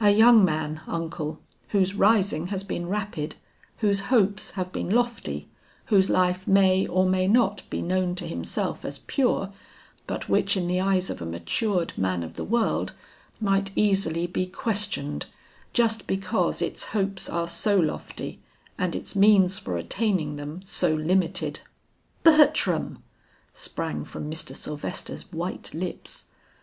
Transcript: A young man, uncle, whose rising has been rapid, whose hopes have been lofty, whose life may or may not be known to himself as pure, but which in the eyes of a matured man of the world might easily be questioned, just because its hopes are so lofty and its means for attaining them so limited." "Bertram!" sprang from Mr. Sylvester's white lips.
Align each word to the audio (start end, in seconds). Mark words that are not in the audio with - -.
A 0.00 0.08
young 0.10 0.42
man, 0.42 0.80
uncle, 0.86 1.38
whose 1.68 1.92
rising 1.94 2.46
has 2.46 2.64
been 2.64 2.88
rapid, 2.88 3.34
whose 3.80 4.00
hopes 4.08 4.52
have 4.52 4.72
been 4.72 4.88
lofty, 4.88 5.50
whose 5.92 6.08
life 6.08 6.48
may 6.48 6.86
or 6.86 7.04
may 7.04 7.28
not 7.28 7.68
be 7.68 7.82
known 7.82 8.14
to 8.14 8.26
himself 8.26 8.86
as 8.86 9.00
pure, 9.00 9.52
but 10.06 10.30
which 10.30 10.56
in 10.56 10.66
the 10.66 10.80
eyes 10.80 11.10
of 11.10 11.20
a 11.20 11.26
matured 11.26 11.92
man 11.98 12.22
of 12.22 12.36
the 12.36 12.44
world 12.44 12.92
might 13.38 13.70
easily 13.76 14.26
be 14.26 14.46
questioned, 14.46 15.26
just 15.74 16.06
because 16.06 16.62
its 16.62 16.84
hopes 16.96 17.28
are 17.28 17.46
so 17.46 17.76
lofty 17.78 18.40
and 18.78 18.96
its 18.96 19.14
means 19.14 19.58
for 19.58 19.76
attaining 19.76 20.36
them 20.36 20.62
so 20.64 20.94
limited." 20.94 21.60
"Bertram!" 22.22 23.02
sprang 23.52 24.04
from 24.04 24.30
Mr. 24.30 24.56
Sylvester's 24.56 25.30
white 25.34 25.74
lips. 25.74 26.28